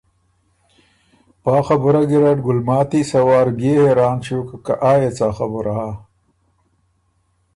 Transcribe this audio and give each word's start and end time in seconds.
پا 1.43 1.53
خبُره 1.67 2.01
ګیرډ 2.09 2.37
ګلماتی 2.47 3.01
سۀ 3.09 3.19
وار 3.27 3.47
بيې 3.57 3.73
حېران 3.83 4.15
ݭیوک 4.25 4.49
که 4.65 4.73
آ 4.91 4.93
يې 5.01 5.09
څا 5.17 5.27
خبُره 5.37 5.73
هۀ؟ 5.79 5.89